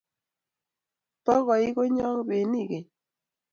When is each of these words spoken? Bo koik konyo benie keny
Bo 1.23 1.35
koik 1.47 1.73
konyo 1.75 2.09
benie 2.29 2.63
keny 2.69 2.87